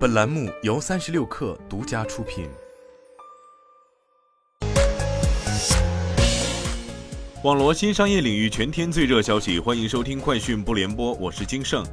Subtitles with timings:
[0.00, 2.48] 本栏目由三十六氪独家出品。
[7.42, 11.84] 网罗新商业领域全天最热消息，欢迎收听快讯不联播，我是金盛。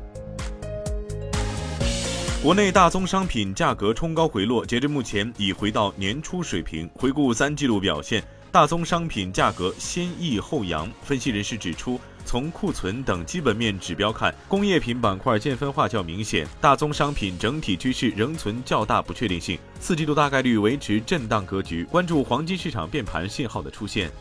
[2.42, 6.90] 国内大宗商品价格冲高回落，截至目前已回到年初水平。
[6.96, 10.90] 回顾三季度表现，大宗商品价格先抑后扬。
[11.04, 12.00] 分析人士指出。
[12.28, 19.58] 从库存等基本面指标看，工业品板块见分化较明显，大宗商品整体趋势仍存较大不确定性。
[19.80, 24.12] 四季度大概率维持震荡格局，关注黄金市场变盘信号的出现。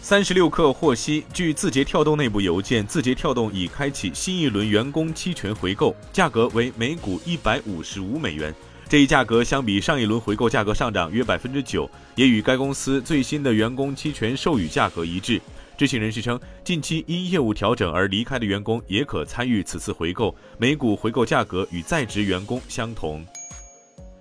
[0.00, 8.52] 三十六氪获悉，据字节跳动内部邮件，字节跳动已开启新一轮员工期权回购，价格为每股一百五十五美元。
[8.88, 15.38] 这一价格相比上一轮回购价格上涨约百分之九，也与该公司最新的员工期权授予价格一致。
[15.80, 23.24] 知情人士称，近期因业务调整而离开的员工也可参与此次回购，每股回购价格与在职员工相同。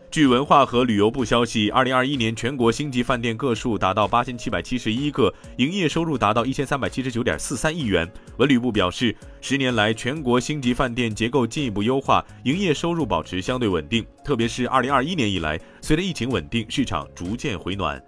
[0.09, 8.10] 据文化和旅游部消息，二零二一年全国星级饭店个数达到八千七百七十一个，营业收入达到一千三百七十九点四三亿元。
[8.37, 14.05] 文旅部表示，十年来全国星级饭店结构进一步优化，营业收入保持相对稳定。
[14.24, 18.02] 特别是二零二一年以来，随着疫情稳定，市场逐渐回暖。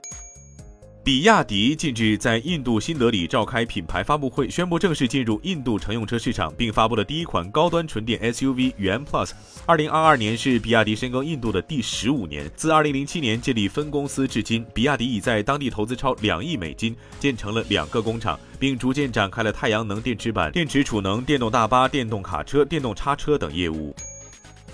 [1.04, 9.32] 比亚迪近日在印度新德里召开品牌发布会，宣布正式进入印度乘用车市场，并发布了第一款高端纯电 SUV 元 Plus。
[9.66, 12.48] 二零二二年是比亚迪深耕印度的第十五年。
[12.56, 23.96] 自二零零七年建立分公司至今，比亚迪已在当地投资超两亿美金，建成了两个工厂，并逐渐展开了太阳能电池板、电池储能、电动大巴、电动卡车、电动叉车等业务。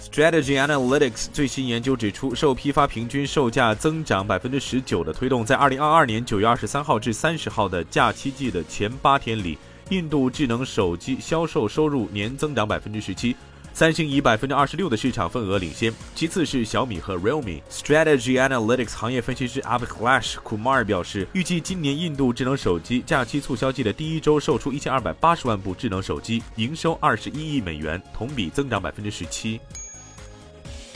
[0.07, 9.57] Strategy Analytics 最新研究指出，受批发平均售价增长百分之十九的推动，在二零二二年九月二十三号至三十号的假期季的前八天里，
[9.89, 13.35] 印度智能手机销售收入年增长百分之十七，
[13.73, 17.61] 三星以百分之二十六的市场份额领先，其次是小米和 Realme。
[17.69, 29.59] Strategy Analytics 行业分析师 Abhilash Kumar 表示，预计今年印度智能手机假期促销季的第一周售出一千二百八十万部智能手机，营收二十一亿美元，同比增长百分之十七。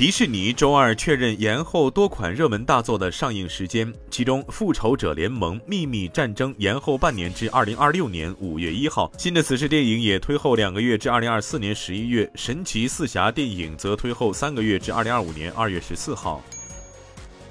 [0.02, 16.42] 迪士尼周二确认延后多款热门大作的上映时间，其中《复仇者联盟：秘密战争》延后半年至二零二六年五月一号，新的死侍电影也推后两个月至二零二四年十一月，《神奇四侠》电影则推后三个月至二零二五年二月十四号。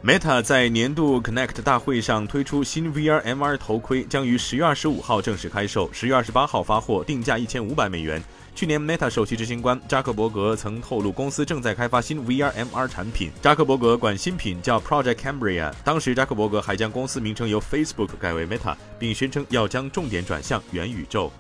[0.03, 8.23] Meta 在年度 Connect 大会上推出新 VR MR 头盔，将于十月二十五号正式开售，十月二十八号发货，定价一千五百美元。
[8.55, 13.31] 去年，Meta 首席执行官扎克伯格曾透露，公司正在开发新 VR/MR 产品。
[13.43, 15.71] 扎克伯格管新品叫 Project Cambria。
[15.85, 21.31] 当时，扎克伯格还将公司名称由 Facebook 改为 Meta，并宣称要将重点转向元宇宙。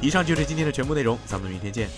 [0.00, 1.90] 以上就是今天的全部内容，咱们明天见。